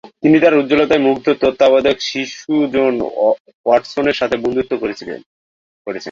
তিনি 0.21 0.37
তাঁর 0.39 0.59
উজ্জ্বলতায় 0.59 1.05
মুগ্ধ 1.07 1.25
তত্ত্বাবধায়ক 1.41 1.99
শিশু 2.09 2.53
জন 2.73 2.93
ওয়াটসনের 3.65 4.19
সাথে 4.19 4.35
বন্ধুত্ব 4.37 4.73
করেছেন। 4.77 5.09